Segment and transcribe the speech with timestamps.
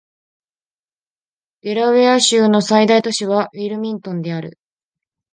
[1.61, 4.57] デラウェア州の最大都市はウィルミントンである